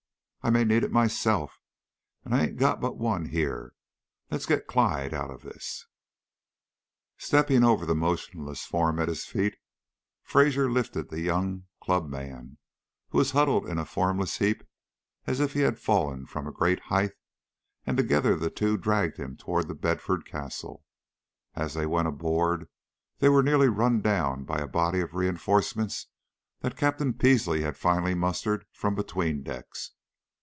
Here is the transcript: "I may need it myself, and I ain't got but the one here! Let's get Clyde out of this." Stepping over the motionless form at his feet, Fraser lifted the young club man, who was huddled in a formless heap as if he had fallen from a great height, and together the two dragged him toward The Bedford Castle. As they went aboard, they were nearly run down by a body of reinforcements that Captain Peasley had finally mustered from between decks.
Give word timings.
"I 0.43 0.49
may 0.49 0.63
need 0.65 0.83
it 0.83 0.91
myself, 0.91 1.59
and 2.25 2.33
I 2.33 2.41
ain't 2.45 2.57
got 2.57 2.81
but 2.81 2.89
the 2.93 2.95
one 2.95 3.25
here! 3.25 3.75
Let's 4.31 4.47
get 4.47 4.65
Clyde 4.65 5.13
out 5.13 5.29
of 5.29 5.43
this." 5.43 5.85
Stepping 7.19 7.63
over 7.63 7.85
the 7.85 7.93
motionless 7.93 8.65
form 8.65 8.97
at 8.97 9.07
his 9.07 9.23
feet, 9.25 9.57
Fraser 10.23 10.67
lifted 10.71 11.09
the 11.11 11.21
young 11.21 11.65
club 11.79 12.09
man, 12.09 12.57
who 13.09 13.19
was 13.19 13.31
huddled 13.33 13.67
in 13.69 13.77
a 13.77 13.85
formless 13.85 14.39
heap 14.39 14.63
as 15.27 15.39
if 15.39 15.53
he 15.53 15.59
had 15.59 15.77
fallen 15.77 16.25
from 16.25 16.47
a 16.47 16.51
great 16.51 16.79
height, 16.85 17.11
and 17.85 17.95
together 17.95 18.35
the 18.35 18.49
two 18.49 18.77
dragged 18.77 19.17
him 19.17 19.37
toward 19.37 19.67
The 19.67 19.75
Bedford 19.75 20.25
Castle. 20.25 20.83
As 21.53 21.75
they 21.75 21.85
went 21.85 22.07
aboard, 22.07 22.67
they 23.19 23.29
were 23.29 23.43
nearly 23.43 23.69
run 23.69 24.01
down 24.01 24.45
by 24.45 24.57
a 24.57 24.67
body 24.67 25.01
of 25.01 25.13
reinforcements 25.13 26.07
that 26.61 26.75
Captain 26.75 27.13
Peasley 27.13 27.61
had 27.61 27.77
finally 27.77 28.15
mustered 28.15 28.65
from 28.73 28.95
between 28.95 29.43
decks. 29.43 29.91